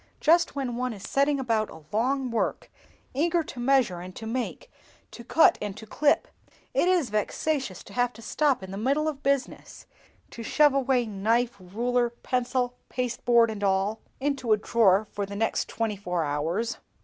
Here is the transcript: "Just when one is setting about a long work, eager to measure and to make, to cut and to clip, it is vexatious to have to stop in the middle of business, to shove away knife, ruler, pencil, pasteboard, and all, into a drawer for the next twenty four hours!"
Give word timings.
"Just 0.19 0.55
when 0.55 0.77
one 0.77 0.93
is 0.93 1.03
setting 1.07 1.39
about 1.39 1.69
a 1.69 1.83
long 1.95 2.31
work, 2.31 2.71
eager 3.13 3.43
to 3.43 3.59
measure 3.59 3.99
and 4.01 4.15
to 4.15 4.25
make, 4.25 4.71
to 5.11 5.23
cut 5.23 5.59
and 5.61 5.77
to 5.77 5.85
clip, 5.85 6.27
it 6.73 6.87
is 6.87 7.11
vexatious 7.11 7.83
to 7.83 7.93
have 7.93 8.11
to 8.13 8.21
stop 8.23 8.63
in 8.63 8.71
the 8.71 8.79
middle 8.79 9.07
of 9.07 9.21
business, 9.21 9.85
to 10.31 10.41
shove 10.41 10.73
away 10.73 11.05
knife, 11.05 11.55
ruler, 11.59 12.09
pencil, 12.09 12.73
pasteboard, 12.89 13.51
and 13.51 13.63
all, 13.63 14.01
into 14.19 14.53
a 14.53 14.57
drawer 14.57 15.05
for 15.11 15.27
the 15.27 15.35
next 15.35 15.69
twenty 15.69 15.95
four 15.95 16.23
hours!" 16.23 16.79